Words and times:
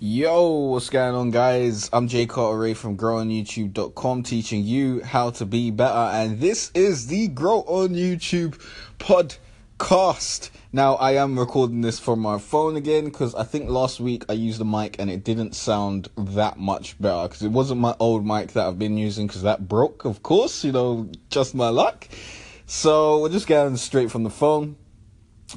Yo, 0.00 0.48
what's 0.50 0.90
going 0.90 1.16
on, 1.16 1.32
guys? 1.32 1.90
I'm 1.92 2.06
Jay 2.06 2.24
Carter 2.24 2.56
Ray 2.56 2.74
from 2.74 2.96
growonyoutube.com 2.96 4.22
teaching 4.22 4.62
you 4.62 5.02
how 5.02 5.30
to 5.30 5.44
be 5.44 5.72
better, 5.72 6.16
and 6.16 6.38
this 6.38 6.70
is 6.72 7.08
the 7.08 7.26
Grow 7.26 7.62
on 7.62 7.88
YouTube 7.88 8.56
podcast. 9.00 10.50
Now, 10.72 10.94
I 10.94 11.14
am 11.14 11.36
recording 11.36 11.80
this 11.80 11.98
from 11.98 12.20
my 12.20 12.38
phone 12.38 12.76
again 12.76 13.06
because 13.06 13.34
I 13.34 13.42
think 13.42 13.70
last 13.70 13.98
week 13.98 14.24
I 14.28 14.34
used 14.34 14.60
the 14.60 14.64
mic 14.64 15.00
and 15.00 15.10
it 15.10 15.24
didn't 15.24 15.56
sound 15.56 16.08
that 16.16 16.60
much 16.60 16.96
better 17.00 17.26
because 17.26 17.42
it 17.42 17.50
wasn't 17.50 17.80
my 17.80 17.96
old 17.98 18.24
mic 18.24 18.52
that 18.52 18.68
I've 18.68 18.78
been 18.78 18.98
using 18.98 19.26
because 19.26 19.42
that 19.42 19.66
broke, 19.66 20.04
of 20.04 20.22
course, 20.22 20.62
you 20.62 20.70
know, 20.70 21.10
just 21.28 21.56
my 21.56 21.70
luck. 21.70 22.06
So, 22.66 23.22
we're 23.22 23.30
just 23.30 23.48
getting 23.48 23.76
straight 23.76 24.12
from 24.12 24.22
the 24.22 24.30
phone. 24.30 24.76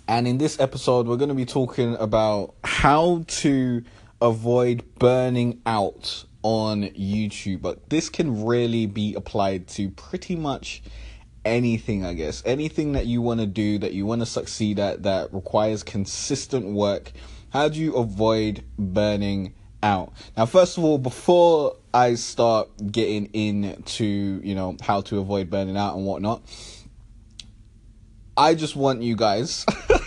And 0.08 0.28
in 0.28 0.40
this 0.40 0.60
episode, 0.60 1.06
we're 1.06 1.18
going 1.18 1.30
to 1.30 1.36
be 1.36 1.46
talking 1.46 1.96
about 1.98 2.56
how 2.64 3.24
to 3.28 3.84
avoid 4.22 4.84
burning 5.00 5.62
out 5.66 6.26
on 6.44 6.84
YouTube. 6.84 7.62
But 7.62 7.90
this 7.90 8.10
can 8.10 8.46
really 8.46 8.86
be 8.86 9.14
applied 9.16 9.68
to 9.70 9.90
pretty 9.90 10.36
much 10.36 10.82
anything, 11.46 12.06
I 12.06 12.14
guess. 12.14 12.44
Anything 12.46 12.94
that 12.94 13.08
you 13.08 13.22
want 13.22 13.40
to 13.40 13.46
do, 13.46 13.78
that 13.80 13.94
you 13.94 14.06
want 14.06 14.22
to 14.22 14.26
succeed 14.26 14.80
at, 14.80 15.04
that 15.04 15.34
requires 15.34 15.84
consistent 15.84 16.68
work. 16.68 17.12
How 17.50 17.68
do 17.68 17.80
you 17.80 17.96
avoid 17.96 18.64
burning 18.78 19.54
out? 19.84 20.14
Now, 20.38 20.46
first 20.46 20.78
of 20.78 20.84
all, 20.84 20.98
before 20.98 21.76
I 21.94 22.16
start 22.16 22.70
getting 22.92 23.26
into, 23.34 24.40
you 24.44 24.56
know, 24.56 24.78
how 24.82 25.02
to 25.02 25.20
avoid 25.20 25.50
burning 25.50 25.78
out 25.78 25.96
and 25.96 26.06
whatnot, 26.06 26.44
I 28.38 28.56
just 28.56 28.76
want 28.76 29.02
you 29.02 29.16
guys 29.16 29.66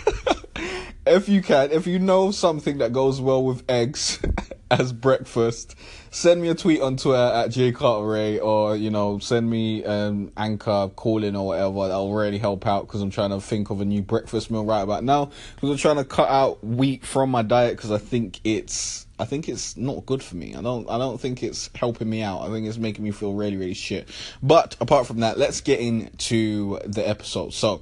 if 1.05 1.29
you 1.29 1.41
can, 1.41 1.71
if 1.71 1.87
you 1.87 1.99
know 1.99 2.31
something 2.31 2.79
that 2.79 2.93
goes 2.93 3.21
well 3.21 3.43
with 3.43 3.63
eggs 3.69 4.19
as 4.71 4.91
breakfast, 4.91 5.75
send 6.09 6.41
me 6.41 6.49
a 6.49 6.55
tweet 6.55 6.81
on 6.81 6.97
Twitter 6.97 7.17
at 7.17 7.49
jcarteray 7.49 8.41
or, 8.41 8.75
you 8.75 8.89
know, 8.89 9.19
send 9.19 9.49
me 9.49 9.83
an 9.83 10.31
anchor 10.35 10.89
calling 10.95 11.35
or 11.35 11.47
whatever. 11.47 11.87
That'll 11.87 12.13
really 12.13 12.37
help 12.37 12.65
out 12.65 12.87
because 12.87 13.01
I'm 13.01 13.11
trying 13.11 13.29
to 13.29 13.39
think 13.39 13.69
of 13.69 13.81
a 13.81 13.85
new 13.85 14.01
breakfast 14.01 14.49
meal 14.49 14.65
right 14.65 14.81
about 14.81 15.03
now. 15.03 15.31
Because 15.55 15.71
I'm 15.71 15.77
trying 15.77 15.97
to 15.97 16.05
cut 16.05 16.29
out 16.29 16.63
wheat 16.63 17.05
from 17.05 17.29
my 17.29 17.43
diet 17.43 17.75
because 17.75 17.91
I 17.91 17.97
think 17.97 18.39
it's 18.43 19.05
I 19.17 19.23
think 19.25 19.47
it's 19.47 19.77
not 19.77 20.05
good 20.05 20.21
for 20.21 20.35
me. 20.35 20.55
I 20.55 20.61
don't 20.61 20.89
I 20.89 20.97
don't 20.97 21.19
think 21.21 21.43
it's 21.43 21.69
helping 21.75 22.09
me 22.09 22.21
out. 22.21 22.41
I 22.41 22.49
think 22.49 22.67
it's 22.67 22.77
making 22.77 23.03
me 23.03 23.11
feel 23.11 23.33
really, 23.33 23.57
really 23.57 23.73
shit. 23.73 24.09
But 24.41 24.75
apart 24.79 25.07
from 25.07 25.19
that, 25.19 25.37
let's 25.37 25.61
get 25.61 25.79
into 25.79 26.79
the 26.85 27.07
episode. 27.07 27.53
So 27.53 27.81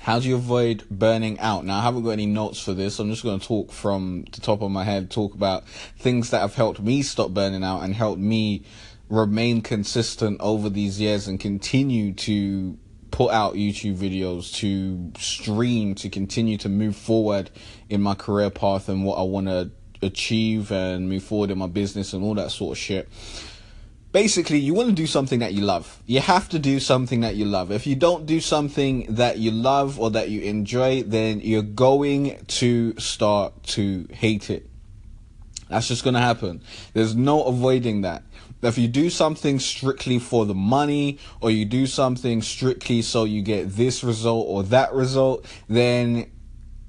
how 0.00 0.20
do 0.20 0.28
you 0.28 0.36
avoid 0.36 0.84
burning 0.90 1.38
out? 1.40 1.64
Now, 1.64 1.78
I 1.78 1.82
haven't 1.82 2.02
got 2.02 2.10
any 2.10 2.26
notes 2.26 2.60
for 2.60 2.72
this. 2.72 2.98
I'm 2.98 3.10
just 3.10 3.22
going 3.22 3.40
to 3.40 3.46
talk 3.46 3.72
from 3.72 4.24
the 4.32 4.40
top 4.40 4.62
of 4.62 4.70
my 4.70 4.84
head, 4.84 5.10
talk 5.10 5.34
about 5.34 5.66
things 5.68 6.30
that 6.30 6.40
have 6.40 6.54
helped 6.54 6.80
me 6.80 7.02
stop 7.02 7.30
burning 7.30 7.64
out 7.64 7.82
and 7.82 7.94
helped 7.94 8.20
me 8.20 8.64
remain 9.08 9.62
consistent 9.62 10.40
over 10.40 10.68
these 10.68 11.00
years 11.00 11.26
and 11.26 11.40
continue 11.40 12.12
to 12.12 12.78
put 13.10 13.32
out 13.32 13.54
YouTube 13.54 13.96
videos, 13.96 14.54
to 14.54 15.12
stream, 15.18 15.94
to 15.96 16.08
continue 16.08 16.58
to 16.58 16.68
move 16.68 16.94
forward 16.94 17.50
in 17.88 18.02
my 18.02 18.14
career 18.14 18.50
path 18.50 18.88
and 18.88 19.04
what 19.04 19.16
I 19.16 19.22
want 19.22 19.46
to 19.46 19.70
achieve 20.02 20.70
and 20.70 21.08
move 21.08 21.24
forward 21.24 21.50
in 21.50 21.58
my 21.58 21.66
business 21.66 22.12
and 22.12 22.22
all 22.22 22.34
that 22.34 22.50
sort 22.50 22.76
of 22.76 22.78
shit 22.78 23.08
basically 24.12 24.58
you 24.58 24.74
want 24.74 24.88
to 24.88 24.94
do 24.94 25.06
something 25.06 25.40
that 25.40 25.54
you 25.54 25.62
love. 25.62 26.02
You 26.06 26.20
have 26.20 26.48
to 26.50 26.58
do 26.58 26.80
something 26.80 27.20
that 27.20 27.36
you 27.36 27.44
love. 27.44 27.70
If 27.70 27.86
you 27.86 27.96
don't 27.96 28.26
do 28.26 28.40
something 28.40 29.06
that 29.14 29.38
you 29.38 29.50
love 29.50 29.98
or 30.00 30.10
that 30.10 30.30
you 30.30 30.40
enjoy 30.42 31.02
then 31.02 31.40
you're 31.40 31.62
going 31.62 32.44
to 32.46 32.98
start 32.98 33.62
to 33.64 34.06
hate 34.10 34.50
it. 34.50 34.68
That's 35.68 35.88
just 35.88 36.02
going 36.02 36.14
to 36.14 36.20
happen. 36.20 36.62
There's 36.94 37.14
no 37.14 37.44
avoiding 37.44 38.00
that. 38.02 38.22
If 38.62 38.78
you 38.78 38.88
do 38.88 39.08
something 39.08 39.60
strictly 39.60 40.18
for 40.18 40.44
the 40.44 40.54
money 40.54 41.18
or 41.40 41.50
you 41.50 41.64
do 41.64 41.86
something 41.86 42.42
strictly 42.42 43.02
so 43.02 43.24
you 43.24 43.42
get 43.42 43.70
this 43.76 44.02
result 44.02 44.46
or 44.48 44.64
that 44.64 44.92
result 44.92 45.46
then 45.68 46.30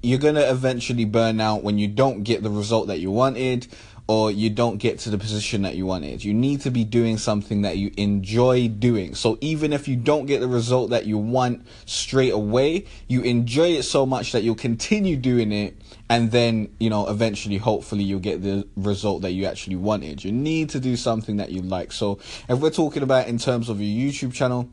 you're 0.02 0.18
going 0.18 0.34
to 0.34 0.50
eventually 0.50 1.04
burn 1.04 1.40
out 1.40 1.62
when 1.62 1.78
you 1.78 1.88
don't 1.88 2.22
get 2.22 2.42
the 2.42 2.50
result 2.50 2.88
that 2.88 3.00
you 3.00 3.10
wanted 3.10 3.66
or 4.10 4.28
you 4.32 4.50
don't 4.50 4.78
get 4.78 4.98
to 4.98 5.08
the 5.08 5.16
position 5.16 5.62
that 5.62 5.76
you 5.76 5.86
wanted. 5.86 6.24
You 6.24 6.34
need 6.34 6.62
to 6.62 6.70
be 6.72 6.82
doing 6.82 7.16
something 7.16 7.62
that 7.62 7.78
you 7.78 7.92
enjoy 7.96 8.66
doing. 8.66 9.14
So 9.14 9.38
even 9.40 9.72
if 9.72 9.86
you 9.86 9.94
don't 9.94 10.26
get 10.26 10.40
the 10.40 10.48
result 10.48 10.90
that 10.90 11.06
you 11.06 11.16
want 11.16 11.64
straight 11.86 12.32
away, 12.32 12.86
you 13.06 13.22
enjoy 13.22 13.68
it 13.68 13.84
so 13.84 14.04
much 14.04 14.32
that 14.32 14.42
you'll 14.42 14.56
continue 14.56 15.16
doing 15.16 15.52
it 15.52 15.80
and 16.08 16.32
then, 16.32 16.74
you 16.80 16.90
know, 16.90 17.06
eventually 17.06 17.58
hopefully 17.58 18.02
you'll 18.02 18.18
get 18.18 18.42
the 18.42 18.66
result 18.74 19.22
that 19.22 19.30
you 19.30 19.44
actually 19.44 19.76
wanted. 19.76 20.24
You 20.24 20.32
need 20.32 20.70
to 20.70 20.80
do 20.80 20.96
something 20.96 21.36
that 21.36 21.52
you 21.52 21.62
like. 21.62 21.92
So 21.92 22.18
if 22.48 22.58
we're 22.58 22.70
talking 22.70 23.04
about 23.04 23.28
in 23.28 23.38
terms 23.38 23.68
of 23.68 23.80
your 23.80 24.10
YouTube 24.10 24.32
channel, 24.32 24.68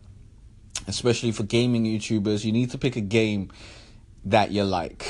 especially 0.88 1.32
for 1.32 1.44
gaming 1.44 1.86
YouTubers, 1.86 2.44
you 2.44 2.52
need 2.52 2.72
to 2.72 2.80
pick 2.80 2.96
a 2.96 3.02
game 3.02 3.52
that 4.26 4.52
you 4.52 4.64
like. 4.64 5.06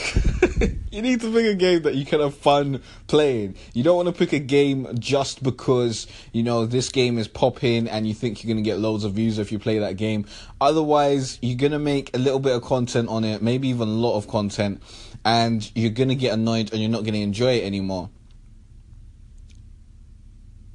you 0.91 1.01
need 1.01 1.21
to 1.21 1.31
pick 1.31 1.45
a 1.45 1.55
game 1.55 1.81
that 1.83 1.95
you 1.95 2.05
can 2.05 2.19
have 2.19 2.35
fun 2.35 2.81
playing. 3.07 3.55
You 3.73 3.83
don't 3.83 3.95
want 3.95 4.07
to 4.07 4.13
pick 4.13 4.33
a 4.33 4.39
game 4.39 4.87
just 4.99 5.43
because, 5.43 6.07
you 6.33 6.43
know, 6.43 6.65
this 6.65 6.89
game 6.89 7.17
is 7.17 7.27
popping 7.27 7.87
and 7.87 8.07
you 8.07 8.13
think 8.13 8.43
you're 8.43 8.53
going 8.53 8.63
to 8.63 8.67
get 8.67 8.79
loads 8.79 9.03
of 9.03 9.13
views 9.13 9.39
if 9.39 9.51
you 9.51 9.59
play 9.59 9.79
that 9.79 9.97
game. 9.97 10.25
Otherwise, 10.61 11.39
you're 11.41 11.57
going 11.57 11.71
to 11.71 11.79
make 11.79 12.15
a 12.15 12.19
little 12.19 12.39
bit 12.39 12.55
of 12.55 12.61
content 12.61 13.09
on 13.09 13.23
it, 13.23 13.41
maybe 13.41 13.69
even 13.69 13.87
a 13.87 13.91
lot 13.91 14.17
of 14.17 14.27
content, 14.27 14.81
and 15.25 15.71
you're 15.75 15.91
going 15.91 16.09
to 16.09 16.15
get 16.15 16.33
annoyed 16.33 16.71
and 16.71 16.81
you're 16.81 16.91
not 16.91 17.01
going 17.01 17.13
to 17.13 17.21
enjoy 17.21 17.53
it 17.53 17.63
anymore. 17.63 18.09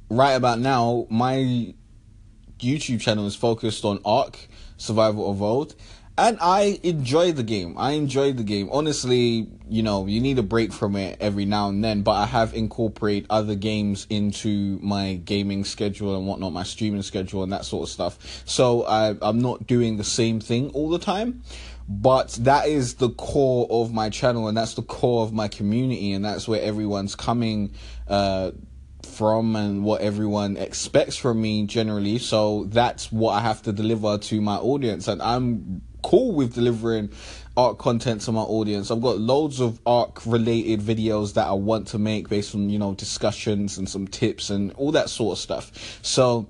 Right 0.09 0.33
about 0.33 0.59
now, 0.59 1.07
my 1.09 1.73
YouTube 2.59 3.01
channel 3.01 3.25
is 3.25 3.35
focused 3.35 3.83
on 3.83 3.99
Ark 4.05 4.37
Survival 4.77 5.31
Evolved 5.31 5.75
and 6.17 6.37
I 6.41 6.79
enjoy 6.83 7.31
the 7.31 7.43
game. 7.43 7.75
I 7.77 7.91
enjoy 7.91 8.33
the 8.33 8.43
game. 8.43 8.69
Honestly, 8.71 9.47
you 9.67 9.81
know, 9.81 10.05
you 10.05 10.21
need 10.21 10.37
a 10.37 10.43
break 10.43 10.71
from 10.71 10.95
it 10.95 11.17
every 11.19 11.45
now 11.45 11.69
and 11.69 11.83
then, 11.83 12.03
but 12.03 12.11
I 12.11 12.27
have 12.27 12.53
incorporated 12.53 13.25
other 13.31 13.55
games 13.55 14.05
into 14.11 14.77
my 14.83 15.15
gaming 15.15 15.63
schedule 15.63 16.15
and 16.15 16.27
whatnot, 16.27 16.53
my 16.53 16.63
streaming 16.63 17.01
schedule 17.01 17.41
and 17.41 17.51
that 17.51 17.65
sort 17.65 17.83
of 17.83 17.89
stuff. 17.89 18.43
So 18.45 18.83
I, 18.83 19.15
I'm 19.23 19.39
not 19.39 19.65
doing 19.65 19.97
the 19.97 20.03
same 20.03 20.39
thing 20.39 20.69
all 20.71 20.89
the 20.89 20.99
time, 20.99 21.41
but 21.89 22.29
that 22.41 22.67
is 22.67 22.95
the 22.95 23.09
core 23.09 23.65
of 23.71 23.91
my 23.91 24.09
channel 24.11 24.47
and 24.47 24.55
that's 24.55 24.75
the 24.75 24.83
core 24.83 25.23
of 25.23 25.33
my 25.33 25.47
community 25.47 26.11
and 26.11 26.23
that's 26.23 26.47
where 26.47 26.61
everyone's 26.61 27.15
coming, 27.15 27.73
uh, 28.07 28.51
from 29.05 29.55
and 29.55 29.83
what 29.83 30.01
everyone 30.01 30.57
expects 30.57 31.15
from 31.15 31.41
me 31.41 31.65
generally. 31.65 32.17
So 32.17 32.65
that's 32.65 33.11
what 33.11 33.31
I 33.33 33.41
have 33.41 33.61
to 33.63 33.73
deliver 33.73 34.17
to 34.17 34.41
my 34.41 34.55
audience. 34.55 35.07
And 35.07 35.21
I'm 35.21 35.81
cool 36.01 36.33
with 36.33 36.53
delivering 36.53 37.09
Ark 37.55 37.77
content 37.77 38.21
to 38.21 38.31
my 38.31 38.41
audience. 38.41 38.91
I've 38.91 39.01
got 39.01 39.19
loads 39.19 39.59
of 39.59 39.79
Ark 39.85 40.25
related 40.25 40.81
videos 40.81 41.33
that 41.35 41.47
I 41.47 41.53
want 41.53 41.87
to 41.89 41.99
make 41.99 42.29
based 42.29 42.55
on, 42.55 42.69
you 42.69 42.79
know, 42.79 42.93
discussions 42.93 43.77
and 43.77 43.87
some 43.87 44.07
tips 44.07 44.49
and 44.49 44.71
all 44.73 44.91
that 44.91 45.09
sort 45.09 45.37
of 45.37 45.39
stuff. 45.39 45.99
So 46.01 46.47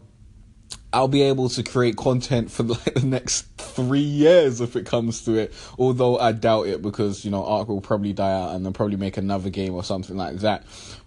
I'll 0.93 1.07
be 1.07 1.23
able 1.23 1.49
to 1.49 1.63
create 1.63 1.97
content 1.97 2.51
for 2.51 2.63
like 2.63 2.93
the 2.93 3.05
next 3.05 3.41
three 3.57 3.99
years 3.99 4.61
if 4.61 4.75
it 4.75 4.85
comes 4.85 5.25
to 5.25 5.33
it. 5.33 5.53
Although 5.77 6.19
I 6.19 6.31
doubt 6.31 6.67
it 6.67 6.81
because, 6.81 7.25
you 7.25 7.31
know, 7.31 7.43
Ark 7.43 7.67
will 7.67 7.81
probably 7.81 8.13
die 8.13 8.31
out 8.31 8.55
and 8.55 8.65
they'll 8.65 8.73
probably 8.73 8.97
make 8.97 9.17
another 9.17 9.49
game 9.49 9.73
or 9.73 9.83
something 9.83 10.15
like 10.15 10.37
that. 10.37 10.63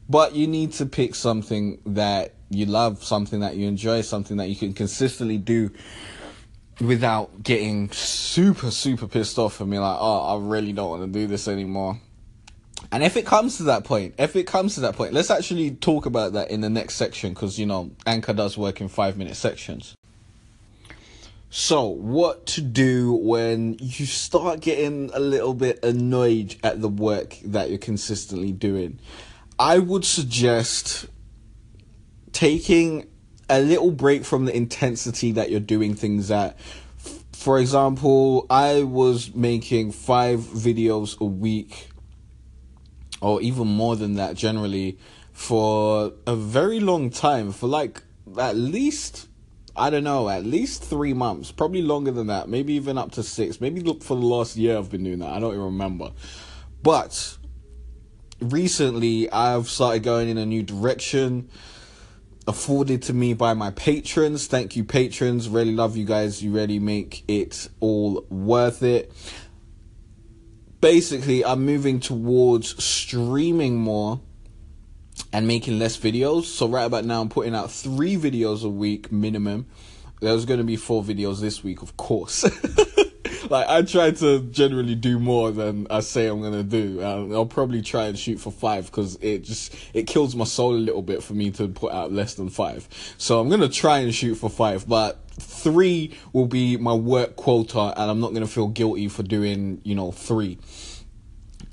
But 0.09 0.35
you 0.35 0.47
need 0.47 0.73
to 0.75 0.87
pick 0.87 1.15
something 1.15 1.81
that 1.87 2.35
you 2.51 2.67
love, 2.67 3.03
something 3.03 3.41
that 3.41 3.57
you 3.57 3.67
enjoy, 3.67 4.03
something 4.03 4.37
that 4.37 4.49
you 4.49 4.57
can 4.57 4.73
consistently 4.73 5.39
do 5.39 5.71
without 6.81 7.43
getting 7.43 7.91
super, 7.91 8.71
super 8.71 9.09
pissed 9.09 9.39
off 9.39 9.61
and 9.61 9.71
be 9.71 9.79
like, 9.79 9.97
oh, 9.99 10.37
I 10.37 10.41
really 10.41 10.73
don't 10.73 10.91
want 10.91 11.13
to 11.13 11.19
do 11.21 11.27
this 11.27 11.49
anymore. 11.49 12.01
And 12.93 13.03
if 13.03 13.17
it 13.17 13.27
comes 13.27 13.57
to 13.57 13.65
that 13.65 13.85
point, 13.85 14.15
if 14.19 14.37
it 14.37 14.47
comes 14.47 14.75
to 14.75 14.81
that 14.81 14.97
point, 14.97 15.13
let's 15.13 15.31
actually 15.31 15.73
talk 15.73 16.07
about 16.07 16.35
that 16.35 16.51
in 16.51 16.61
the 16.61 16.71
next 16.71 16.95
section 16.95 17.33
because, 17.33 17.59
you 17.59 17.67
know, 17.67 17.91
Anchor 18.07 18.33
does 18.33 18.57
work 18.57 18.81
in 18.81 18.89
five 18.89 19.17
minute 19.17 19.37
sections. 19.37 19.97
So, 21.49 21.87
what 21.87 22.47
to 22.47 22.61
do 22.61 23.15
when 23.15 23.79
you 23.81 24.05
start 24.05 24.61
getting 24.61 25.11
a 25.15 25.21
little 25.21 25.55
bit 25.55 25.83
annoyed 25.83 26.57
at 26.63 26.83
the 26.83 26.89
work 26.89 27.39
that 27.45 27.71
you're 27.71 27.79
consistently 27.79 28.53
doing? 28.53 28.99
I 29.59 29.79
would 29.79 30.05
suggest 30.05 31.07
taking 32.33 33.09
a 33.49 33.61
little 33.61 33.91
break 33.91 34.25
from 34.25 34.45
the 34.45 34.55
intensity 34.55 35.33
that 35.33 35.51
you're 35.51 35.61
doing 35.61 35.95
things 35.95 36.31
at. 36.31 36.59
For 37.33 37.59
example, 37.59 38.47
I 38.51 38.83
was 38.83 39.35
making 39.35 39.93
five 39.93 40.41
videos 40.41 41.19
a 41.21 41.25
week, 41.25 41.89
or 43.21 43.41
even 43.41 43.67
more 43.67 43.97
than 43.97 44.15
that 44.15 44.37
generally, 44.37 44.99
for 45.33 46.13
a 46.27 46.35
very 46.35 46.81
long 46.81 47.11
time, 47.11 47.53
for 47.53 47.67
like 47.67 48.03
at 48.39 48.57
least, 48.57 49.29
I 49.77 49.91
don't 49.91 50.05
know, 50.05 50.29
at 50.29 50.45
least 50.45 50.83
three 50.83 51.13
months, 51.13 51.53
probably 51.53 51.83
longer 51.83 52.11
than 52.11 52.27
that, 52.29 52.49
maybe 52.49 52.75
even 52.75 52.99
up 52.99 53.13
to 53.13 53.23
six, 53.23 53.61
maybe 53.61 53.81
for 54.01 54.17
the 54.17 54.27
last 54.27 54.57
year 54.57 54.79
I've 54.79 54.91
been 54.91 55.05
doing 55.05 55.19
that, 55.21 55.31
I 55.31 55.41
don't 55.41 55.53
even 55.53 55.65
remember. 55.65 56.13
But 56.83 57.37
recently 58.41 59.31
I've 59.31 59.69
started 59.69 60.03
going 60.03 60.29
in 60.29 60.39
a 60.39 60.47
new 60.47 60.63
direction 60.63 61.49
afforded 62.49 63.03
to 63.03 63.13
me 63.13 63.35
by 63.35 63.55
my 63.55 63.71
patrons. 63.73 64.47
Thank 64.47 64.77
you, 64.77 64.85
patrons. 64.85 65.49
Really 65.49 65.75
love 65.75 65.97
you 65.97 66.05
guys. 66.05 66.43
You 66.43 66.53
really 66.53 66.79
make 66.79 67.25
it 67.29 67.69
all 67.81 68.25
worth 68.31 68.83
it. 68.83 69.13
Basically, 70.87 71.45
I'm 71.45 71.67
moving 71.67 71.99
towards 71.99 72.81
streaming 72.81 73.75
more 73.75 74.21
and 75.33 75.45
making 75.45 75.81
less 75.81 75.97
videos. 75.97 76.45
So, 76.45 76.69
right 76.69 76.85
about 76.85 77.05
now, 77.05 77.21
I'm 77.21 77.29
putting 77.29 77.57
out 77.57 77.73
three 77.73 78.15
videos 78.15 78.65
a 78.65 78.69
week 78.69 79.11
minimum. 79.11 79.67
There's 80.21 80.45
going 80.45 80.59
to 80.59 80.65
be 80.65 80.77
four 80.77 81.03
videos 81.03 81.41
this 81.41 81.65
week, 81.65 81.83
of 81.83 81.97
course. 81.97 82.45
like 83.51 83.69
I 83.69 83.83
try 83.83 84.13
to 84.13 84.39
generally 84.43 84.95
do 84.95 85.19
more 85.19 85.51
than 85.51 85.89
I 85.91 86.01
say 86.01 86.29
I'm 86.29 86.41
gonna 86.41 86.63
do. 86.63 87.03
Um, 87.03 87.33
I'll 87.33 87.47
probably 87.47 87.83
try 87.83 88.07
and 88.07 88.17
shoot 88.17 88.39
for 88.39 88.53
five 88.53 88.87
because 88.87 89.19
it 89.21 89.43
just 89.43 89.75
it 89.93 90.07
kills 90.07 90.37
my 90.37 90.45
soul 90.45 90.75
a 90.75 90.79
little 90.79 91.03
bit 91.03 91.21
for 91.21 91.35
me 91.35 91.51
to 91.53 91.67
put 91.67 91.93
out 91.93 92.13
less 92.13 92.35
than 92.35 92.49
five. 92.49 92.89
So 93.19 93.41
I'm 93.41 93.49
gonna 93.49 93.69
try 93.69 93.99
and 93.99 94.15
shoot 94.15 94.37
for 94.37 94.49
five, 94.49 94.89
but 94.89 95.26
three 95.39 96.17
will 96.33 96.47
be 96.47 96.77
my 96.77 96.95
work 96.95 97.37
quota, 97.37 97.93
and 97.97 98.11
I'm 98.11 98.21
not 98.21 98.33
gonna 98.33 98.47
feel 98.47 98.69
guilty 98.69 99.09
for 99.09 99.23
doing 99.23 99.81
you 99.85 99.95
know 99.95 100.13
three. 100.13 100.59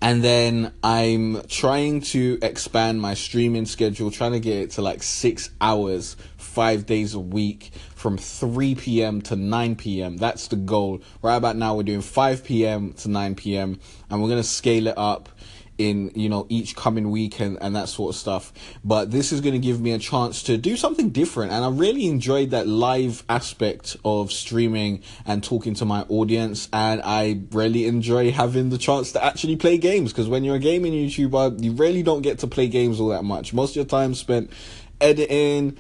And 0.04 0.22
then 0.22 0.74
I'm 0.84 1.44
trying 1.44 2.02
to 2.02 2.38
expand 2.42 3.00
my 3.02 3.14
streaming 3.14 3.66
schedule, 3.66 4.12
trying 4.12 4.34
to 4.34 4.42
get 4.42 4.58
it 4.58 4.72
to 4.72 4.82
like 4.82 5.02
six 5.02 5.50
hours, 5.62 6.18
five 6.36 6.86
days 6.86 7.14
a 7.14 7.22
week 7.22 7.72
from 7.96 8.18
3 8.18 8.76
p.m. 8.76 9.22
to 9.22 9.38
9 9.38 9.78
p.m. 9.78 10.18
That's 10.18 10.50
the 10.50 10.58
goal. 10.58 11.00
Right 11.22 11.38
about 11.38 11.56
now, 11.56 11.76
we're 11.78 11.84
doing 11.84 12.02
5 12.02 12.44
p.m. 12.44 12.92
to 12.96 13.10
9 13.10 13.36
p.m. 13.36 13.80
and 14.10 14.22
we're 14.22 14.28
going 14.28 14.42
to 14.42 14.48
scale 14.48 14.88
it 14.88 14.98
up 14.98 15.30
in 15.78 16.12
you 16.16 16.30
know 16.30 16.46
each 16.50 16.76
coming 16.76 17.12
week 17.12 17.40
and, 17.40 17.58
and 17.62 17.76
that 17.76 17.90
sort 17.90 18.16
of 18.16 18.20
stuff. 18.20 18.54
But 18.84 19.12
this 19.12 19.32
is 19.32 19.42
going 19.42 19.54
to 19.54 19.60
give 19.60 19.82
me 19.82 19.92
a 19.92 20.00
chance 20.00 20.44
to 20.44 20.58
do 20.58 20.78
something 20.78 21.10
different. 21.10 21.52
And 21.52 21.64
i 21.64 21.70
really 21.70 22.06
enjoyed 22.08 22.52
that 22.52 22.68
live 22.68 23.24
aspect 23.30 23.98
of 24.06 24.32
streaming 24.32 25.02
and 25.26 25.44
talking 25.44 25.74
to 25.76 25.86
my 25.86 26.02
audience. 26.10 26.70
And 26.72 27.02
i 27.04 27.42
really 27.52 27.86
enjoy 27.86 28.32
having 28.32 28.70
the 28.70 28.78
chance 28.78 29.12
to 29.14 29.24
actually 29.24 29.56
play 29.56 29.78
games. 29.78 30.12
Because 30.12 30.28
when 30.28 30.44
you're 30.44 30.56
a 30.56 30.60
gaming 30.60 30.94
youtuber 30.94 31.62
you 31.64 31.72
really 31.74 32.04
don't 32.04 32.22
get 32.22 32.40
to 32.40 32.48
play 32.48 32.68
games 32.68 33.00
all 33.00 33.10
that 33.10 33.24
much. 33.24 33.54
Most 33.54 33.72
of 33.72 33.76
your 33.78 33.86
time 33.86 34.14
spent 34.14 34.52
editing 35.02 35.78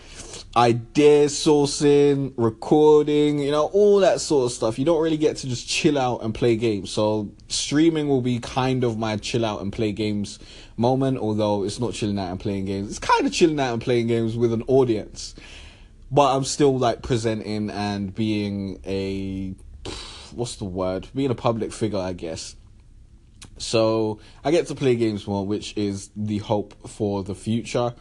idea 0.56 1.26
sourcing, 1.26 2.32
recording, 2.38 3.40
you 3.40 3.50
know, 3.50 3.66
all 3.68 4.00
that 4.00 4.22
sort 4.22 4.46
of 4.46 4.52
stuff. 4.52 4.78
You 4.78 4.86
don't 4.86 5.02
really 5.02 5.18
get 5.18 5.38
to 5.38 5.48
just 5.48 5.68
chill 5.68 5.98
out 5.98 6.24
and 6.24 6.34
play 6.34 6.56
games. 6.56 6.92
So 6.92 7.32
streaming 7.48 8.08
will 8.08 8.22
be 8.22 8.40
kind 8.40 8.84
of 8.84 8.98
my 8.98 9.18
chill 9.18 9.46
out 9.46 9.62
and 9.62 9.74
play 9.74 9.92
games 9.92 10.38
moment, 10.78 11.18
although 11.18 11.64
it's 11.64 11.80
not 11.80 11.94
chilling 11.94 12.20
out 12.20 12.30
and 12.30 12.40
playing 12.40 12.66
games. 12.66 12.90
It's 12.90 13.00
kind 13.00 13.26
of 13.26 13.34
chilling 13.34 13.60
out 13.60 13.74
and 13.74 13.82
playing 13.82 14.08
games 14.08 14.38
with 14.38 14.54
an 14.54 14.64
audience. 14.68 15.34
But 16.12 16.36
I'm 16.36 16.44
still 16.44 16.78
like 16.78 17.02
presenting 17.02 17.72
and 17.72 18.14
being 18.14 18.80
a 18.86 19.56
what's 20.34 20.58
the 20.58 20.66
word? 20.66 21.08
Being 21.16 21.32
a 21.32 21.36
public 21.36 21.74
figure, 21.74 22.00
I 22.00 22.14
guess. 22.14 22.56
So 23.58 24.20
I 24.44 24.52
get 24.52 24.68
to 24.68 24.76
play 24.76 24.96
games 24.96 25.26
more, 25.26 25.46
which 25.46 25.76
is 25.76 26.12
the 26.16 26.40
hope 26.40 26.88
for 26.88 27.24
the 27.24 27.34
future 27.34 27.96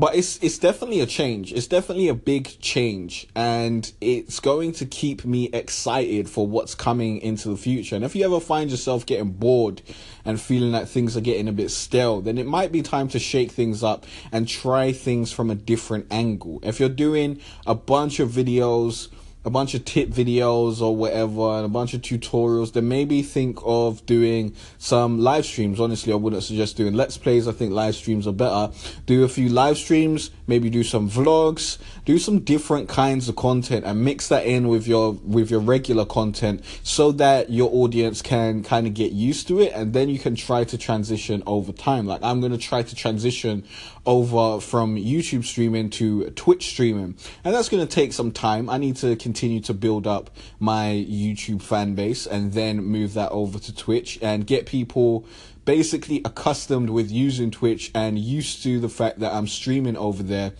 but 0.00 0.14
it's 0.14 0.38
it's 0.42 0.56
definitely 0.56 1.00
a 1.00 1.06
change. 1.06 1.52
It's 1.52 1.66
definitely 1.66 2.08
a 2.08 2.14
big 2.14 2.58
change, 2.58 3.28
and 3.36 3.92
it's 4.00 4.40
going 4.40 4.72
to 4.72 4.86
keep 4.86 5.26
me 5.26 5.50
excited 5.52 6.26
for 6.26 6.46
what's 6.46 6.74
coming 6.74 7.18
into 7.18 7.50
the 7.50 7.56
future. 7.58 7.96
And 7.96 8.04
if 8.04 8.16
you 8.16 8.24
ever 8.24 8.40
find 8.40 8.70
yourself 8.70 9.04
getting 9.04 9.32
bored 9.32 9.82
and 10.24 10.40
feeling 10.40 10.72
that 10.72 10.88
things 10.88 11.18
are 11.18 11.20
getting 11.20 11.48
a 11.48 11.52
bit 11.52 11.70
stale, 11.70 12.22
then 12.22 12.38
it 12.38 12.46
might 12.46 12.72
be 12.72 12.80
time 12.80 13.08
to 13.08 13.18
shake 13.18 13.50
things 13.50 13.82
up 13.82 14.06
and 14.32 14.48
try 14.48 14.90
things 14.90 15.32
from 15.32 15.50
a 15.50 15.54
different 15.54 16.06
angle. 16.10 16.60
If 16.62 16.80
you're 16.80 16.88
doing 16.88 17.38
a 17.66 17.74
bunch 17.74 18.20
of 18.20 18.30
videos 18.30 19.08
a 19.44 19.50
bunch 19.50 19.74
of 19.74 19.84
tip 19.84 20.10
videos 20.10 20.82
or 20.82 20.94
whatever 20.94 21.56
and 21.56 21.64
a 21.64 21.68
bunch 21.68 21.94
of 21.94 22.02
tutorials 22.02 22.72
then 22.74 22.86
maybe 22.88 23.22
think 23.22 23.58
of 23.64 24.04
doing 24.04 24.54
some 24.76 25.18
live 25.18 25.46
streams. 25.46 25.80
Honestly 25.80 26.12
i 26.12 26.16
wouldn't 26.16 26.42
suggest 26.42 26.76
doing 26.76 26.94
let's 26.94 27.16
plays. 27.16 27.48
I 27.48 27.52
think 27.52 27.72
live 27.72 27.94
streams 27.94 28.26
are 28.26 28.32
better. 28.32 28.72
Do 29.06 29.24
a 29.24 29.28
few 29.28 29.48
live 29.48 29.78
streams 29.78 30.30
maybe 30.46 30.68
do 30.68 30.82
some 30.82 31.08
vlogs 31.08 31.78
do 32.04 32.18
some 32.18 32.40
different 32.40 32.88
kinds 32.88 33.28
of 33.28 33.36
content 33.36 33.84
and 33.84 34.04
mix 34.04 34.28
that 34.28 34.44
in 34.44 34.68
with 34.68 34.86
your 34.86 35.12
with 35.24 35.50
your 35.50 35.60
regular 35.60 36.04
content 36.04 36.62
so 36.82 37.12
that 37.12 37.50
your 37.50 37.70
audience 37.72 38.20
can 38.20 38.62
kind 38.62 38.86
of 38.86 38.92
get 38.94 39.12
used 39.12 39.48
to 39.48 39.60
it 39.60 39.72
and 39.74 39.92
then 39.94 40.08
you 40.08 40.18
can 40.18 40.34
try 40.34 40.64
to 40.64 40.76
transition 40.76 41.42
over 41.46 41.72
time. 41.72 42.06
Like 42.06 42.22
i'm 42.22 42.40
going 42.40 42.52
to 42.52 42.58
try 42.58 42.82
to 42.82 42.94
transition 42.94 43.64
over 44.04 44.60
from 44.60 44.96
youtube 44.96 45.44
streaming 45.44 45.90
to 45.90 46.30
twitch 46.30 46.70
streaming 46.70 47.14
and 47.44 47.54
that's 47.54 47.68
going 47.68 47.86
to 47.86 47.94
take 47.94 48.12
some 48.12 48.32
time. 48.32 48.68
I 48.68 48.78
need 48.78 48.96
to 48.96 49.16
continue 49.30 49.60
to 49.60 49.72
build 49.72 50.08
up 50.08 50.28
my 50.58 51.06
YouTube 51.08 51.62
fan 51.62 51.94
base 51.94 52.26
and 52.26 52.52
then 52.52 52.82
move 52.82 53.14
that 53.14 53.30
over 53.30 53.60
to 53.60 53.72
Twitch 53.72 54.18
and 54.20 54.44
get 54.44 54.66
people 54.66 55.24
basically 55.64 56.20
accustomed 56.24 56.90
with 56.90 57.12
using 57.12 57.48
Twitch 57.48 57.92
and 57.94 58.18
used 58.18 58.64
to 58.64 58.80
the 58.80 58.88
fact 58.88 59.20
that 59.20 59.32
I'm 59.32 59.46
streaming 59.46 59.96
over 59.96 60.24
there 60.24 60.50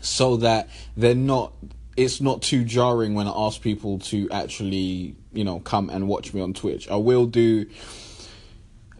so 0.00 0.36
that 0.36 0.68
they're 0.96 1.16
not 1.16 1.54
it's 1.96 2.20
not 2.20 2.40
too 2.40 2.62
jarring 2.62 3.14
when 3.14 3.26
I 3.26 3.32
ask 3.34 3.60
people 3.60 3.98
to 4.10 4.30
actually, 4.30 5.16
you 5.32 5.42
know, 5.44 5.58
come 5.58 5.90
and 5.90 6.06
watch 6.06 6.32
me 6.32 6.40
on 6.40 6.54
Twitch. 6.54 6.88
I 6.88 6.96
will 6.96 7.26
do 7.26 7.66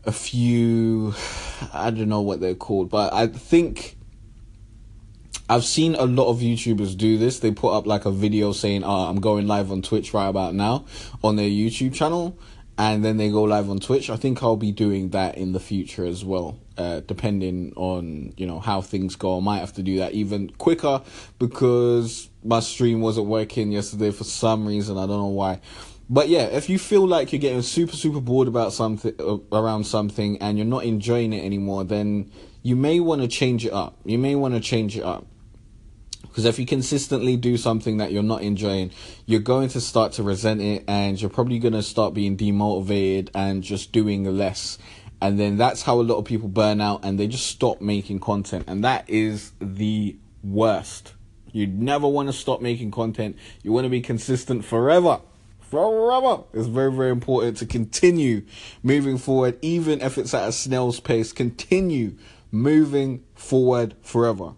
a 0.05 0.13
few 0.13 1.15
I 1.73 1.91
don't 1.91 2.09
know 2.09 2.23
what 2.23 2.41
they're 2.41 2.57
called, 2.57 2.91
but 2.91 3.13
I 3.13 3.29
think 3.29 3.97
I've 5.53 5.67
seen 5.67 5.97
a 5.97 6.07
lot 6.07 6.31
of 6.31 6.39
YouTubers 6.39 6.97
do 6.97 7.19
this. 7.19 7.41
They 7.41 7.51
put 7.51 7.77
up 7.77 7.87
like 7.87 8.07
a 8.07 8.11
video 8.11 8.53
saying, 8.53 8.85
"Oh, 8.85 9.05
I'm 9.11 9.21
going 9.21 9.47
live 9.47 9.71
on 9.71 9.83
Twitch 9.83 10.15
right 10.15 10.27
about 10.27 10.55
now" 10.55 10.87
on 11.23 11.37
their 11.37 11.51
YouTube 11.51 11.93
channel, 11.93 12.39
and 12.79 13.05
then 13.05 13.19
they 13.19 13.29
go 13.29 13.43
live 13.43 13.69
on 13.69 13.79
Twitch. 13.79 14.09
I 14.09 14.17
think 14.17 14.43
I'll 14.43 14.57
be 14.57 14.73
doing 14.73 15.11
that 15.11 15.37
in 15.37 15.53
the 15.53 15.61
future 15.61 16.07
as 16.07 16.25
well, 16.25 16.59
uh, 16.79 17.01
depending 17.01 17.75
on 17.77 18.33
you 18.39 18.47
know 18.47 18.61
how 18.61 18.81
things 18.81 19.15
go. 19.15 19.37
I 19.37 19.41
might 19.41 19.59
have 19.59 19.75
to 19.75 19.83
do 19.83 19.99
that 19.99 20.15
even 20.15 20.49
quicker 20.57 21.03
because 21.39 22.31
my 22.43 22.61
stream 22.61 23.03
wasn't 23.03 23.27
working 23.27 23.73
yesterday 23.73 24.11
for 24.11 24.25
some 24.25 24.67
reason. 24.67 24.97
I 24.97 25.03
don't 25.03 25.19
know 25.19 25.27
why. 25.27 25.61
But 26.09 26.31
yeah, 26.31 26.45
if 26.45 26.71
you 26.71 26.79
feel 26.79 27.07
like 27.07 27.31
you're 27.31 27.41
getting 27.41 27.61
super 27.61 27.95
super 27.95 28.23
bored 28.23 28.49
about 28.49 28.73
something 28.73 29.15
uh, 29.21 29.37
around 29.53 29.85
something 29.85 30.39
and 30.39 30.57
you're 30.57 30.67
not 30.67 30.85
enjoying 30.85 31.35
it 31.35 31.45
anymore, 31.45 31.85
then 31.85 32.33
you 32.63 32.75
may 32.75 33.01
want 33.01 33.21
to 33.21 33.29
change 33.29 33.67
it 33.67 33.73
up. 33.75 33.99
You 34.07 34.17
may 34.17 34.35
want 34.35 34.55
to 34.55 34.61
change 34.61 34.97
it 34.97 35.05
up. 35.05 35.27
Because 36.33 36.47
if 36.47 36.59
you 36.59 36.65
consistently 36.65 37.37
do 37.37 37.59
something 37.59 37.99
that 37.99 38.11
you're 38.11 38.23
not 38.23 38.41
enjoying, 38.41 38.91
you're 39.27 39.41
going 39.41 39.69
to 39.69 39.83
start 39.83 40.13
to 40.13 40.23
resent 40.23 40.63
it 40.63 40.83
and 40.89 41.21
you're 41.21 41.29
probably 41.29 41.59
going 41.59 41.75
to 41.75 41.83
start 41.83 42.15
being 42.15 42.39
demotivated 42.39 43.29
and 43.35 43.63
just 43.63 43.93
doing 43.93 44.25
less. 44.25 44.79
And 45.21 45.39
then 45.39 45.59
that's 45.59 45.83
how 45.83 46.01
a 46.01 46.03
lot 46.03 46.17
of 46.17 46.25
people 46.25 46.49
burn 46.49 46.81
out 46.81 47.05
and 47.05 47.21
they 47.21 47.27
just 47.27 47.49
stop 47.49 47.83
making 47.83 48.21
content. 48.21 48.65
And 48.67 48.83
that 48.83 49.11
is 49.11 49.53
the 49.61 50.17
worst. 50.43 51.13
You 51.53 51.67
never 51.67 52.09
want 52.09 52.31
to 52.31 52.33
stop 52.33 52.63
making 52.63 52.93
content. 52.93 53.37
You 53.63 53.73
want 53.73 53.85
to 53.85 53.91
be 53.91 54.01
consistent 54.01 54.65
forever. 54.65 55.21
Forever. 55.61 56.45
It's 56.55 56.67
very, 56.67 56.91
very 56.91 57.11
important 57.11 57.59
to 57.59 57.67
continue 57.67 58.47
moving 58.83 59.19
forward, 59.19 59.59
even 59.61 60.01
if 60.01 60.17
it's 60.17 60.33
at 60.33 60.49
a 60.49 60.53
snail's 60.53 60.99
pace. 60.99 61.31
Continue 61.31 62.17
moving 62.51 63.23
forward 63.35 63.97
forever. 64.01 64.55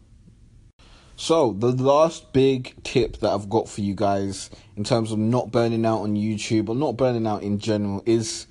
So, 1.17 1.53
the 1.53 1.71
last 1.71 2.33
big 2.33 2.75
tip 2.83 3.19
that 3.19 3.31
I've 3.31 3.49
got 3.49 3.69
for 3.69 3.83
you 3.83 3.95
guys 3.95 4.51
in 4.77 4.83
terms 4.83 5.13
of 5.13 5.19
not 5.19 5.53
burning 5.53 5.87
out 5.87 6.01
on 6.01 6.17
YouTube 6.17 6.69
or 6.69 6.75
not 6.75 6.97
burning 6.97 7.27
out 7.27 7.45
in 7.45 7.59
general 7.61 8.03
is 8.05 8.49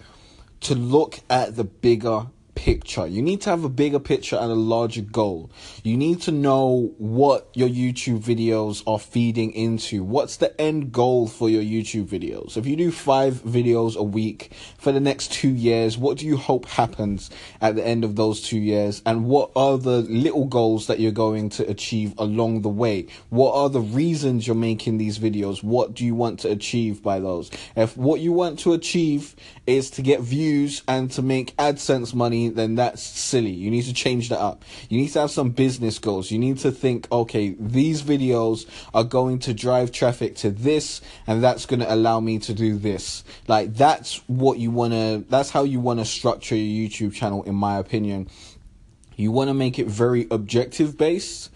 to 0.61 0.73
look 0.73 1.19
at 1.29 1.57
the 1.57 1.65
bigger 1.65 2.27
picture. 2.63 3.05
You 3.05 3.21
need 3.21 3.41
to 3.41 3.49
have 3.49 3.65
a 3.65 3.69
bigger 3.69 3.99
picture 3.99 4.37
and 4.37 4.49
a 4.49 4.55
larger 4.55 5.01
goal. 5.01 5.51
You 5.83 5.97
need 5.97 6.21
to 6.21 6.31
know 6.31 6.93
what 6.97 7.49
your 7.53 7.67
YouTube 7.67 8.23
videos 8.23 8.81
are 8.87 8.99
feeding 8.99 9.51
into. 9.51 10.01
What's 10.01 10.37
the 10.37 10.59
end 10.61 10.93
goal 10.93 11.27
for 11.27 11.49
your 11.49 11.61
YouTube 11.61 12.05
videos? 12.05 12.55
If 12.55 12.65
you 12.65 12.77
do 12.77 12.89
five 12.89 13.33
videos 13.33 13.97
a 13.97 14.03
week 14.03 14.53
for 14.77 14.93
the 14.93 15.01
next 15.01 15.33
two 15.33 15.49
years, 15.49 15.97
what 15.97 16.17
do 16.19 16.25
you 16.25 16.37
hope 16.37 16.65
happens 16.67 17.29
at 17.59 17.75
the 17.75 17.85
end 17.85 18.05
of 18.05 18.15
those 18.15 18.39
two 18.39 18.59
years? 18.59 19.01
And 19.05 19.25
what 19.25 19.51
are 19.57 19.77
the 19.77 20.03
little 20.03 20.45
goals 20.45 20.87
that 20.87 21.01
you're 21.01 21.11
going 21.11 21.49
to 21.49 21.69
achieve 21.69 22.13
along 22.17 22.61
the 22.61 22.69
way? 22.69 23.07
What 23.29 23.53
are 23.55 23.67
the 23.67 23.81
reasons 23.81 24.47
you're 24.47 24.55
making 24.55 24.99
these 24.99 25.19
videos? 25.19 25.63
What 25.63 25.93
do 25.93 26.05
you 26.05 26.15
want 26.15 26.39
to 26.39 26.49
achieve 26.49 27.03
by 27.03 27.19
those? 27.19 27.51
If 27.75 27.97
what 27.97 28.21
you 28.21 28.31
want 28.31 28.57
to 28.59 28.71
achieve 28.71 29.35
is 29.67 29.89
to 29.91 30.01
get 30.01 30.21
views 30.21 30.81
and 30.87 31.11
to 31.11 31.21
make 31.21 31.53
AdSense 31.57 32.13
money, 32.13 32.52
then 32.55 32.75
that's 32.75 33.01
silly. 33.01 33.51
You 33.51 33.71
need 33.71 33.83
to 33.83 33.93
change 33.93 34.29
that 34.29 34.39
up. 34.39 34.63
You 34.89 34.97
need 34.99 35.09
to 35.09 35.21
have 35.21 35.31
some 35.31 35.49
business 35.49 35.99
goals. 35.99 36.31
You 36.31 36.39
need 36.39 36.57
to 36.59 36.71
think, 36.71 37.07
okay, 37.11 37.55
these 37.59 38.01
videos 38.03 38.67
are 38.93 39.03
going 39.03 39.39
to 39.39 39.53
drive 39.53 39.91
traffic 39.91 40.35
to 40.37 40.51
this, 40.51 41.01
and 41.27 41.43
that's 41.43 41.65
going 41.65 41.79
to 41.79 41.93
allow 41.93 42.19
me 42.19 42.39
to 42.39 42.53
do 42.53 42.77
this. 42.77 43.23
Like, 43.47 43.73
that's 43.73 44.17
what 44.27 44.57
you 44.59 44.71
want 44.71 44.93
to, 44.93 45.25
that's 45.29 45.49
how 45.49 45.63
you 45.63 45.79
want 45.79 45.99
to 45.99 46.05
structure 46.05 46.55
your 46.55 46.89
YouTube 46.89 47.13
channel, 47.13 47.43
in 47.43 47.55
my 47.55 47.77
opinion. 47.77 48.29
You 49.15 49.31
want 49.31 49.49
to 49.49 49.53
make 49.53 49.77
it 49.79 49.87
very 49.87 50.27
objective 50.31 50.97
based, 50.97 51.51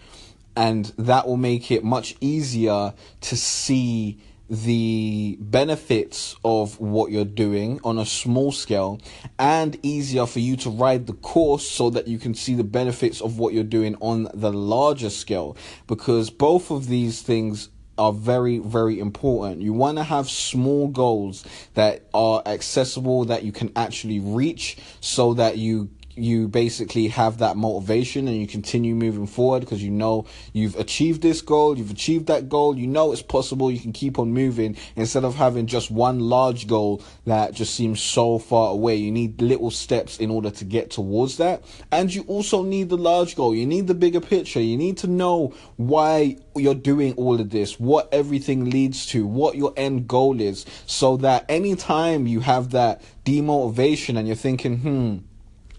and 0.55 0.85
that 0.97 1.27
will 1.27 1.37
make 1.37 1.71
it 1.71 1.83
much 1.83 2.15
easier 2.21 2.93
to 3.21 3.37
see 3.37 4.19
the 4.49 5.37
benefits 5.39 6.35
of 6.43 6.79
what 6.79 7.11
you're 7.11 7.25
doing 7.25 7.79
on 7.83 7.97
a 7.97 8.05
small 8.05 8.51
scale 8.51 8.99
and 9.37 9.77
easier 9.83 10.25
for 10.25 10.39
you 10.39 10.55
to 10.57 10.69
ride 10.69 11.07
the 11.07 11.13
course 11.13 11.67
so 11.69 11.89
that 11.89 12.07
you 12.07 12.17
can 12.17 12.33
see 12.33 12.55
the 12.55 12.63
benefits 12.63 13.21
of 13.21 13.39
what 13.39 13.53
you're 13.53 13.63
doing 13.63 13.95
on 13.99 14.29
the 14.33 14.51
larger 14.51 15.09
scale. 15.09 15.57
Because 15.87 16.29
both 16.29 16.71
of 16.71 16.87
these 16.87 17.21
things 17.21 17.69
are 17.97 18.13
very 18.13 18.59
very 18.59 18.99
important. 18.99 19.61
You 19.61 19.73
want 19.73 19.97
to 19.97 20.03
have 20.03 20.29
small 20.29 20.87
goals 20.87 21.43
that 21.73 22.07
are 22.13 22.43
accessible 22.45 23.25
that 23.25 23.43
you 23.43 23.51
can 23.51 23.71
actually 23.75 24.19
reach 24.19 24.77
so 25.01 25.33
that 25.33 25.57
you 25.57 25.89
you 26.17 26.47
basically 26.47 27.07
have 27.07 27.37
that 27.39 27.57
motivation 27.57 28.27
and 28.27 28.37
you 28.37 28.47
continue 28.47 28.95
moving 28.95 29.27
forward 29.27 29.61
because 29.61 29.83
you 29.83 29.91
know 29.91 30.25
you've 30.53 30.75
achieved 30.75 31.21
this 31.21 31.41
goal, 31.41 31.77
you've 31.77 31.91
achieved 31.91 32.27
that 32.27 32.49
goal, 32.49 32.77
you 32.77 32.87
know 32.87 33.11
it's 33.11 33.21
possible, 33.21 33.71
you 33.71 33.79
can 33.79 33.93
keep 33.93 34.19
on 34.19 34.31
moving 34.31 34.75
instead 34.95 35.23
of 35.23 35.35
having 35.35 35.67
just 35.67 35.91
one 35.91 36.19
large 36.19 36.67
goal 36.67 37.01
that 37.25 37.53
just 37.53 37.73
seems 37.75 38.01
so 38.01 38.39
far 38.39 38.71
away. 38.71 38.95
You 38.95 39.11
need 39.11 39.41
little 39.41 39.71
steps 39.71 40.17
in 40.17 40.31
order 40.31 40.49
to 40.51 40.65
get 40.65 40.91
towards 40.91 41.37
that. 41.37 41.63
And 41.91 42.13
you 42.13 42.23
also 42.23 42.63
need 42.63 42.89
the 42.89 42.97
large 42.97 43.35
goal, 43.35 43.55
you 43.55 43.65
need 43.65 43.87
the 43.87 43.93
bigger 43.93 44.21
picture, 44.21 44.61
you 44.61 44.77
need 44.77 44.97
to 44.97 45.07
know 45.07 45.53
why 45.75 46.37
you're 46.55 46.75
doing 46.75 47.13
all 47.15 47.39
of 47.39 47.49
this, 47.49 47.79
what 47.79 48.09
everything 48.11 48.69
leads 48.69 49.05
to, 49.07 49.25
what 49.25 49.55
your 49.55 49.73
end 49.77 50.07
goal 50.07 50.41
is, 50.41 50.65
so 50.85 51.17
that 51.17 51.45
anytime 51.49 52.27
you 52.27 52.39
have 52.39 52.71
that 52.71 53.01
demotivation 53.25 54.17
and 54.17 54.27
you're 54.27 54.35
thinking, 54.35 54.77
hmm, 54.79 55.17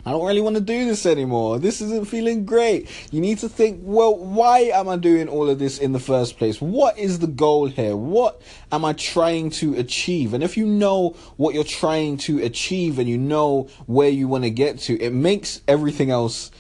I 0.09 0.13
don't 0.13 0.25
really 0.25 0.41
want 0.41 0.57
to 0.57 0.63
do 0.63 0.87
this 0.87 1.05
anymore. 1.05 1.59
This 1.59 1.83
isn't 1.83 2.09
feeling 2.09 2.47
great. 2.47 2.89
You 3.13 3.21
need 3.21 3.37
to 3.41 3.49
think, 3.49 3.81
well, 3.83 4.17
why 4.17 4.61
am 4.61 4.89
I 4.89 4.97
doing 4.97 5.29
all 5.29 5.51
of 5.51 5.59
this 5.59 5.77
in 5.77 5.93
the 5.93 6.01
first 6.01 6.39
place? 6.39 6.63
What 6.63 6.97
is 6.99 7.19
the 7.19 7.27
goal 7.27 7.67
here? 7.67 7.95
What 7.95 8.41
am 8.73 8.87
I 8.87 8.95
trying 8.95 9.51
to 9.51 9.75
achieve? 9.75 10.33
And 10.33 10.43
if 10.43 10.57
you 10.57 10.65
know 10.65 11.11
what 11.37 11.55
you're 11.55 11.63
trying 11.63 12.17
to 12.19 12.43
achieve 12.43 12.99
and 12.99 13.07
you 13.07 13.19
know 13.19 13.69
where 13.85 14.09
you 14.09 14.29
want 14.29 14.45
to 14.45 14.51
get 14.51 14.79
to, 14.79 14.99
it 14.99 15.13
makes 15.13 15.61
everything 15.69 16.11
else 16.11 16.53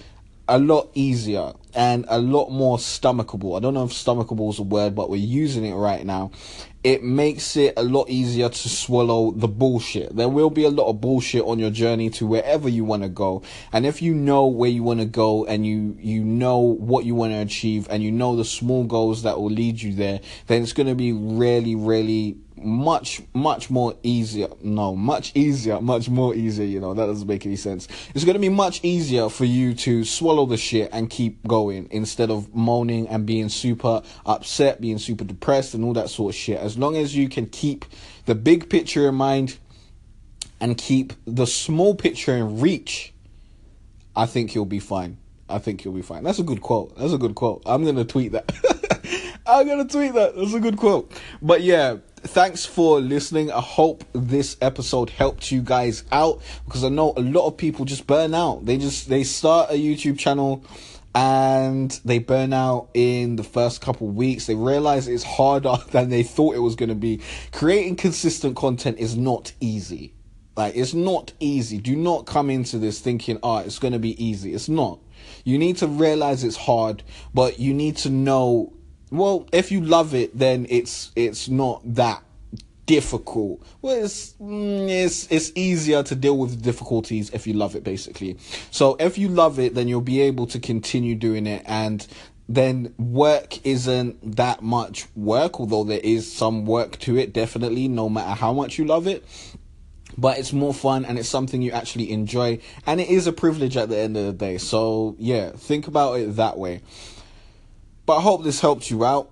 a 0.47 0.59
lot 0.59 0.91
easier 0.93 1.55
and 1.75 2.05
a 2.09 2.19
lot 2.19 2.51
more 2.51 2.77
stomachable. 2.77 3.57
I 3.57 3.61
don't 3.61 3.73
know 3.73 3.85
if 3.85 3.93
stomachable 3.93 4.51
is 4.51 4.59
a 4.59 4.63
word, 4.63 4.95
but 4.95 5.09
we're 5.09 5.17
using 5.17 5.65
it 5.65 5.75
right 5.75 6.05
now 6.05 6.33
it 6.89 7.03
makes 7.03 7.55
it 7.55 7.75
a 7.77 7.83
lot 7.83 8.09
easier 8.09 8.49
to 8.49 8.69
swallow 8.71 9.31
the 9.33 9.47
bullshit. 9.47 10.17
There 10.17 10.31
will 10.31 10.49
be 10.49 10.65
a 10.65 10.71
lot 10.71 10.89
of 10.89 11.03
bullshit 11.03 11.45
on 11.45 11.59
your 11.59 11.69
journey 11.69 12.09
to 12.09 12.27
wherever 12.27 12.67
you 12.67 12.83
want 12.83 13.03
to 13.03 13.11
go. 13.11 13.43
And 13.75 13.85
if 13.85 14.01
you 14.01 14.15
know 14.15 14.47
where 14.47 14.71
you 14.71 14.83
want 14.83 15.01
to 15.01 15.05
go 15.05 15.45
and 15.45 15.67
you, 15.67 15.99
you 16.01 16.25
know 16.25 16.61
what 16.61 17.05
you 17.05 17.15
want 17.15 17.35
to 17.35 17.41
achieve 17.41 17.87
and 17.91 18.03
you 18.03 18.11
know 18.11 18.37
the 18.37 18.45
small 18.47 18.85
goals 18.85 19.23
that 19.25 19.39
will 19.39 19.51
lead 19.51 19.83
you 19.83 19.93
there, 19.93 20.21
then 20.47 20.63
it's 20.63 20.73
going 20.73 20.87
to 20.87 20.95
be 20.95 21.13
really, 21.13 21.75
really 21.75 22.39
much 22.65 23.21
much 23.35 23.71
more 23.71 23.95
easier 24.03 24.49
no 24.63 24.95
much 24.95 25.33
easier 25.35 25.81
much 25.81 26.09
more 26.09 26.35
easier 26.35 26.65
you 26.65 26.81
know 26.81 26.95
that 26.95 27.07
doesn't 27.07 27.29
make 27.29 27.47
any 27.47 27.57
sense. 27.57 27.89
It's 28.15 28.25
going 28.25 28.35
to 28.35 28.41
be 28.41 28.49
much 28.49 28.81
easier 28.83 29.29
for 29.29 29.45
you 29.45 29.75
to 29.75 30.05
swallow 30.05 30.47
the 30.47 30.57
shit 30.57 30.91
and 30.93 31.09
keep 31.09 31.47
going 31.47 31.89
instead 31.91 32.31
of 32.31 32.55
moaning 32.55 33.09
and 33.09 33.27
being 33.27 33.49
super 33.49 34.03
upset 34.27 34.81
being 34.81 34.99
super 34.99 35.25
depressed 35.25 35.75
and 35.75 35.85
all 35.85 35.93
that 35.95 36.11
sort 36.11 36.35
of 36.35 36.37
shit. 36.37 36.59
As 36.59 36.79
long 36.79 36.97
as 36.97 37.17
you 37.17 37.29
can 37.29 37.47
keep 37.47 37.85
the 38.27 38.35
big 38.35 38.69
picture 38.69 39.09
in 39.09 39.15
mind 39.15 39.59
and 40.61 40.77
keep 40.77 41.13
the 41.27 41.47
small 41.47 41.95
picture 41.95 42.37
in 42.37 42.61
reach 42.61 43.13
i 44.17 44.27
think 44.27 44.55
you'll 44.55 44.65
be 44.65 44.81
fine. 44.81 45.17
I 45.51 45.59
think 45.59 45.83
you'll 45.83 45.95
be 45.95 46.03
fine. 46.03 46.25
That's 46.25 46.39
a 46.39 46.43
good 46.43 46.61
quote. 46.61 46.95
That's 46.99 47.15
a 47.15 47.17
good 47.17 47.35
quote. 47.35 47.63
I'm 47.65 47.83
going 47.83 47.97
to 47.97 48.05
tweet 48.05 48.33
that. 48.33 48.53
I'm 49.49 49.67
gonna 49.67 49.87
tweet 49.87 50.13
that. 50.13 50.37
That's 50.37 50.53
a 50.53 50.61
good 50.61 50.77
quote. 50.77 51.11
But 51.41 51.63
yeah, 51.63 51.97
thanks 52.21 52.65
for 52.65 53.01
listening. 53.01 53.51
I 53.51 53.61
hope 53.61 54.05
this 54.13 54.57
episode 54.61 55.11
helped 55.11 55.51
you 55.51 55.63
guys 55.63 56.05
out 56.13 56.43
because 56.65 56.85
I 56.85 56.89
know 56.89 57.13
a 57.17 57.21
lot 57.21 57.47
of 57.47 57.57
people 57.57 57.85
just 57.85 58.07
burn 58.07 58.35
out. 58.35 58.67
They 58.67 58.79
just 58.79 59.09
they 59.09 59.25
start 59.25 59.71
a 59.71 59.75
YouTube 59.75 60.19
channel 60.19 60.65
and 61.15 61.91
they 62.05 62.19
burn 62.19 62.53
out 62.53 62.91
in 62.95 63.37
the 63.37 63.43
first 63.43 63.81
couple 63.81 64.09
weeks. 64.09 64.47
They 64.47 64.55
realize 64.55 65.09
it's 65.09 65.25
harder 65.25 65.77
than 65.91 66.11
they 66.11 66.23
thought 66.23 66.55
it 66.55 66.61
was 66.61 66.75
going 66.75 66.91
to 66.91 66.95
be. 66.95 67.21
Creating 67.53 67.97
consistent 67.97 68.57
content 68.57 68.99
is 68.99 69.17
not 69.17 69.53
easy. 69.61 70.15
Like 70.57 70.77
it's 70.77 70.95
not 70.95 71.33
easy. 71.41 71.79
Do 71.79 71.95
not 71.95 72.27
come 72.27 72.51
into 72.51 72.79
this 72.79 73.01
thinking, 73.01 73.39
"Oh, 73.43 73.59
it's 73.59 73.79
going 73.79 73.93
to 73.93 73.99
be 73.99 74.23
easy." 74.23 74.55
It's 74.55 74.69
not. 74.69 74.99
You 75.45 75.59
need 75.59 75.77
to 75.79 75.87
realize 75.87 76.43
it's 76.43 76.57
hard, 76.57 77.03
but 77.33 77.61
you 77.61 77.73
need 77.73 77.97
to 77.99 78.11
know 78.11 78.73
well, 79.11 79.49
if 79.53 79.71
you 79.71 79.81
love 79.81 80.15
it, 80.15 80.37
then 80.39 80.67
it's 80.69 81.11
it's 81.17 81.49
not 81.49 81.83
that 81.95 82.23
difficult. 82.89 83.63
Well, 83.83 84.05
it's, 84.05 84.33
mm, 84.41 84.89
it's 84.89 85.31
it's 85.31 85.53
easier 85.55 86.03
to 86.03 86.15
deal 86.15 86.37
with 86.37 86.63
difficulties 86.63 87.31
if 87.31 87.47
you 87.47 87.53
love 87.55 87.77
it, 87.77 87.85
basically. 87.85 88.39
So 88.71 88.97
if 88.99 89.19
you 89.19 89.29
love 89.29 89.59
it, 89.59 89.75
then 89.75 89.89
you'll 89.89 90.01
be 90.01 90.23
able 90.23 90.47
to 90.49 90.59
continue 90.59 91.15
doing 91.15 91.47
it, 91.47 91.63
and 91.67 92.05
then 92.49 92.95
work 92.99 93.65
isn't 93.67 94.37
that 94.37 94.63
much 94.63 95.07
work, 95.15 95.61
although 95.61 95.85
there 95.85 96.01
is 96.03 96.33
some 96.33 96.65
work 96.65 96.99
to 97.01 97.19
it, 97.19 97.33
definitely, 97.33 97.89
no 97.89 98.09
matter 98.09 98.35
how 98.35 98.55
much 98.55 98.79
you 98.79 98.87
love 98.87 99.07
it. 99.07 99.25
But 100.17 100.39
it's 100.39 100.53
more 100.53 100.75
fun 100.75 101.05
and 101.05 101.19
it's 101.19 101.29
something 101.29 101.61
you 101.61 101.73
actually 101.73 102.11
enjoy, 102.11 102.61
and 102.87 103.01
it 103.01 103.09
is 103.09 103.27
a 103.27 103.33
privilege 103.33 103.77
at 103.77 103.91
the 103.91 103.99
end 103.99 104.17
of 104.17 104.25
the 104.25 104.33
day. 104.33 104.57
So, 104.57 105.15
yeah, 105.19 105.51
think 105.51 105.87
about 105.87 106.15
it 106.15 106.37
that 106.37 106.59
way. 106.59 106.81
But 108.09 108.17
I 108.17 108.23
hope 108.23 108.43
this 108.43 108.63
helped 108.63 108.91
you 108.91 109.05
out. 109.05 109.31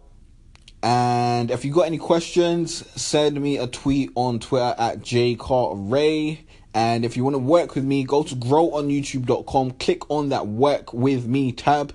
And 0.82 1.50
if 1.50 1.64
you 1.64 1.72
got 1.72 1.86
any 1.86 1.96
questions, 1.96 2.84
send 3.00 3.40
me 3.40 3.56
a 3.56 3.66
tweet 3.66 4.10
on 4.14 4.38
Twitter 4.38 4.74
at 4.76 5.00
jcartray. 5.00 6.40
And 6.74 7.02
if 7.02 7.16
you 7.16 7.24
want 7.24 7.32
to 7.36 7.38
work 7.38 7.74
with 7.74 7.84
me, 7.84 8.04
go 8.04 8.22
to 8.22 8.36
growonyoutube.com, 8.36 9.70
click 9.78 10.10
on 10.10 10.28
that 10.28 10.48
work 10.48 10.92
with 10.92 11.26
me 11.26 11.52
tab 11.52 11.94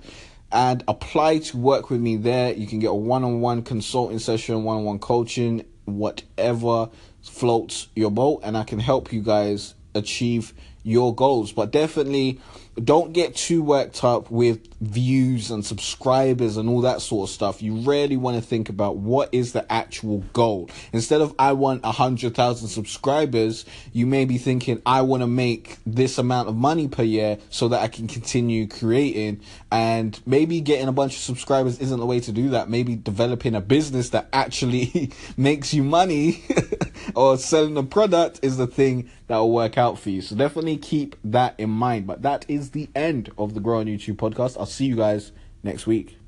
and 0.50 0.82
apply 0.88 1.38
to 1.38 1.56
work 1.56 1.88
with 1.88 2.00
me 2.00 2.16
there. 2.16 2.52
You 2.52 2.66
can 2.66 2.80
get 2.80 2.90
a 2.90 2.94
one 2.94 3.22
on 3.22 3.40
one 3.40 3.62
consulting 3.62 4.18
session, 4.18 4.64
one 4.64 4.78
on 4.78 4.84
one 4.84 4.98
coaching, 4.98 5.64
whatever 5.84 6.90
floats 7.22 7.86
your 7.94 8.10
boat, 8.10 8.40
and 8.42 8.58
I 8.58 8.64
can 8.64 8.80
help 8.80 9.12
you 9.12 9.22
guys 9.22 9.74
achieve 9.94 10.52
your 10.82 11.14
goals. 11.14 11.52
But 11.52 11.70
definitely 11.70 12.40
don't 12.82 13.12
get 13.12 13.36
too 13.36 13.62
worked 13.62 14.02
up 14.02 14.30
with 14.30 14.66
views 14.80 15.50
and 15.50 15.64
subscribers 15.64 16.56
and 16.56 16.68
all 16.68 16.80
that 16.80 17.02
sort 17.02 17.28
of 17.28 17.34
stuff. 17.34 17.62
You 17.62 17.76
really 17.76 18.16
want 18.16 18.36
to 18.36 18.42
think 18.42 18.68
about 18.68 18.96
what 18.96 19.28
is 19.32 19.52
the 19.52 19.70
actual 19.70 20.18
goal. 20.32 20.70
Instead 20.92 21.20
of 21.20 21.34
I 21.38 21.52
want 21.52 21.82
a 21.84 21.92
hundred 21.92 22.34
thousand 22.34 22.68
subscribers, 22.68 23.64
you 23.92 24.06
may 24.06 24.24
be 24.24 24.38
thinking 24.38 24.80
I 24.86 25.02
want 25.02 25.22
to 25.22 25.26
make 25.26 25.78
this 25.84 26.18
amount 26.18 26.48
of 26.48 26.56
money 26.56 26.88
per 26.88 27.02
year 27.02 27.38
so 27.50 27.68
that 27.68 27.80
I 27.80 27.88
can 27.88 28.06
continue 28.08 28.66
creating. 28.66 29.40
And 29.70 30.18
maybe 30.24 30.60
getting 30.60 30.88
a 30.88 30.92
bunch 30.92 31.14
of 31.14 31.20
subscribers 31.20 31.78
isn't 31.78 32.00
the 32.00 32.06
way 32.06 32.20
to 32.20 32.32
do 32.32 32.50
that. 32.50 32.70
Maybe 32.70 32.96
developing 32.96 33.54
a 33.54 33.60
business 33.60 34.10
that 34.10 34.28
actually 34.32 35.12
makes 35.36 35.74
you 35.74 35.82
money 35.82 36.42
or 37.14 37.36
selling 37.36 37.76
a 37.76 37.82
product 37.82 38.40
is 38.42 38.56
the 38.56 38.66
thing 38.66 39.10
that 39.26 39.36
will 39.38 39.52
work 39.52 39.76
out 39.78 39.98
for 39.98 40.10
you. 40.10 40.22
So 40.22 40.36
definitely 40.36 40.76
keep 40.76 41.16
that 41.24 41.54
in 41.58 41.70
mind. 41.70 42.06
But 42.06 42.22
that 42.22 42.44
is 42.48 42.70
the 42.70 42.88
end 42.94 43.30
of 43.38 43.54
the 43.54 43.60
Grow 43.60 43.80
on 43.80 43.86
YouTube 43.86 44.16
podcast. 44.16 44.56
I'll 44.58 44.66
see 44.66 44.86
you 44.86 44.96
guys 44.96 45.32
next 45.62 45.86
week. 45.86 46.21